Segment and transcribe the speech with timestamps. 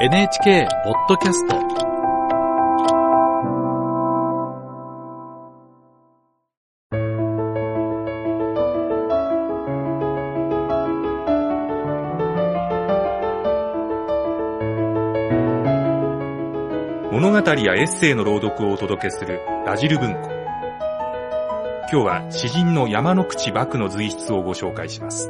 [0.00, 1.56] NHK ポッドキャスト
[17.10, 20.28] 物語やエッセイの朗読をお届けするラジル文庫。
[21.90, 25.28] 今日は詩人の山之口幕の随筆をご紹介します。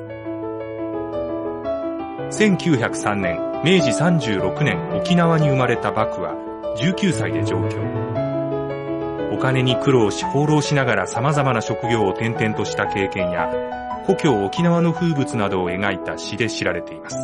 [2.32, 6.34] 1903年、明治36年沖縄に生まれた幕府は
[6.78, 7.76] 19歳で上京。
[9.32, 13.50] お金に苦労し放浪しながら様々な職業を転々とした経験や
[14.06, 17.16] 故郷沖縄の風物などを描いた詩で知られています。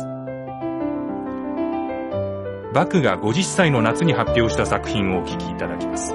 [2.73, 6.13] バクが50歳の夏に発表した作品をお聴きいただきます。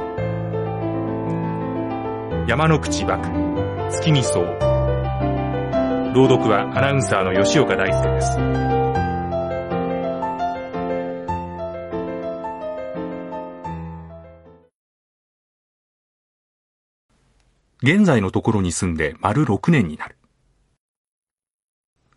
[2.46, 3.28] 山之口バク、
[3.90, 4.40] 月見草。
[6.12, 8.79] 朗読はアナウンサーの吉岡大輔です。
[17.82, 20.16] 現在のところに住んで丸6年になる。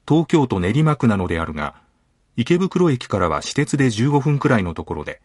[0.05, 1.75] 東京都練馬区なのであるが、
[2.36, 5.22] 池袋駅からは私鉄で15分くらいのところで、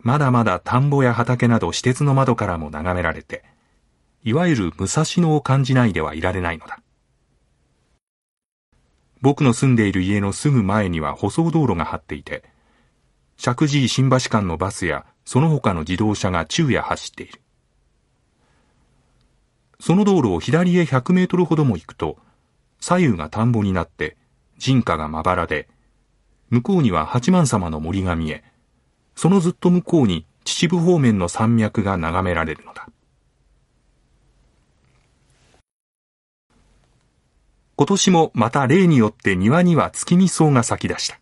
[0.00, 3.44] まだまだ田んぼや畑など私鉄の窓からも眺められて、
[4.24, 6.80] いわゆる武蔵野を感じないではいられないのだ。
[9.20, 12.42] 僕の住んでいる家のすぐ前には舗装道路が張っていて、
[13.36, 17.40] 石神井新橋間のバスやその他の自動車が昼夜走っている。
[19.80, 22.16] その道路を左へ100メートルほども行くと、
[22.80, 24.16] 左右が田んぼになって、
[24.58, 25.68] 人家がまばらで、
[26.50, 28.42] 向こうには八幡様の森が見え、
[29.14, 32.88] そのずっと向こうに秩父方面の山脈が眺められるのだ。
[37.76, 41.20] 今年もまた例によって庭には月見草が咲き出した。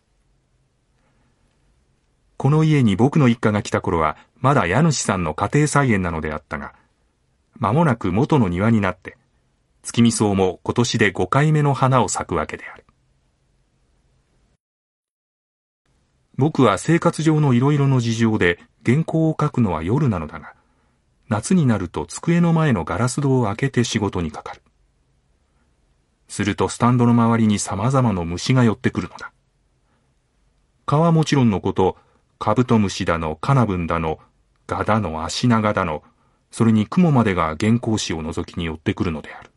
[2.37, 6.73] この家に僕の一家が来た頃は、まだ家主さんの家庭菜園なのであったが、
[7.59, 9.17] 間もなく元の庭になって、
[9.83, 12.85] 月見草も今年で5回目の花を咲くわけである。
[16.37, 20.53] 僕は生活上のいろいろの事情で原稿を書くのは夜なのだが、
[21.29, 24.61] 夏になると机の前のガラス戸を開けて仕事にかかる。
[26.27, 29.31] するとスタンドの周りに様々な虫が寄ってくるのだ。
[30.85, 31.97] 蚊はもちろんのこと、
[32.39, 34.19] カブトムシだの、カナブンだの、
[34.67, 36.03] ガだの、アシナガだの、
[36.51, 39.51] それにクモまでが原稿紙を覗きに寄ってくるのである。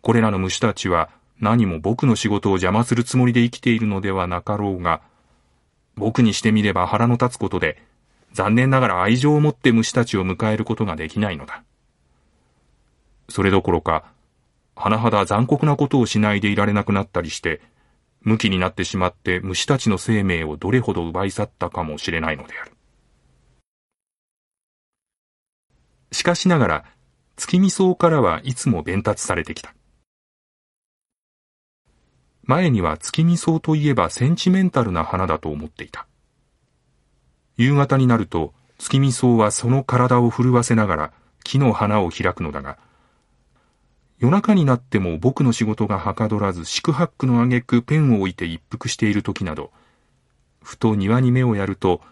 [0.00, 1.10] これらの虫たちは
[1.40, 5.02] 何も僕の仕事を邪魔するつもりで生きているのではなかろうが、
[5.96, 7.82] 僕にしてみれば腹の立つことで、
[8.32, 11.62] 残念ながら愛情を持って虫たちを迎えることができないのだ。
[13.28, 14.04] それどころか、
[14.76, 17.60] 甚だ残酷なことをしないでいられなくなったりして、
[18.22, 22.72] 無気になってしまって虫たちの生命をどれほど奪い去ったかもしれないのである。
[26.20, 26.84] しかしながら、
[27.36, 29.72] 月見草からはいつも伝達されてきた。
[32.42, 36.06] 前には月見草といえばセンチメンタルな花だと思っていた。
[37.56, 42.76] 夕方になると月見草はその体を震わせながら木の花を開くのだが、
[44.18, 49.70] 夜中になっても僕の仕事がはかどらず四苦八苦の挙句ペンを置いて一服している時など、
[50.62, 52.02] ふと庭に目をやると、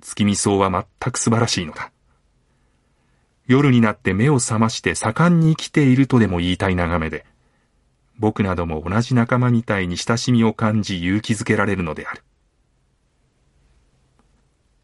[0.00, 1.92] 月見草は全く素晴らしいのだ。
[3.46, 7.24] 夜になって目を覚まして盛んに生きているとでも言いたい眺めで、
[8.18, 12.22] 僕なども同じ仲間みたいに親しみを感じ勇気づけられるのである。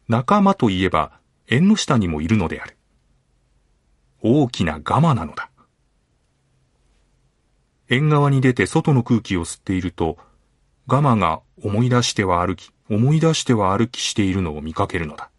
[0.09, 1.13] 仲間といえば
[1.49, 2.77] 縁の下にもいるのである。
[4.21, 5.51] 大きなガマなのだ。
[7.89, 10.17] 縁側に出て外の空気を吸っていると、
[10.87, 15.32] ガマが思い出しては歩き、思い出しては歩きしているのを見かけるのだ。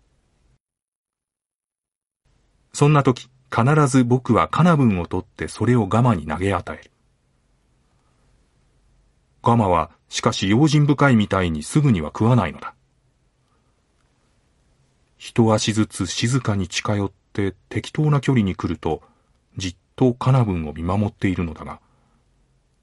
[2.73, 6.91] そんな時、必ず僕はカナブンを取ってそれをガマに投げ与える。
[9.43, 12.73] ガマは、しかし用心深いみたいにすぐには食わないのだ。
[15.17, 19.03] 一足ずつ静かに近寄って適当な距離に来ると、
[19.55, 21.79] じっとカナブンを見守っているのだが、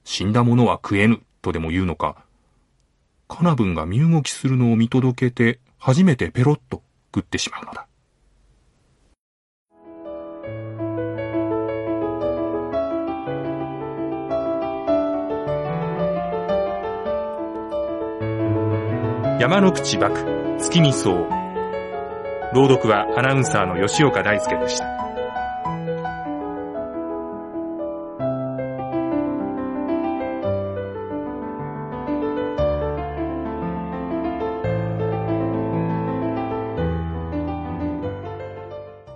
[0.04, 2.24] 死んだものは食えぬとでも言うのか、
[3.28, 6.82] カナブンが身動きするのを見届けて初めてペロッと
[7.14, 7.86] 食ってしまうのだ。
[19.40, 21.08] 山の口幕月見草
[22.52, 25.09] 朗読はアナウンサーの吉岡大輔でした。